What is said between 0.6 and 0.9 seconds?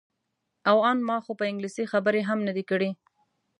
او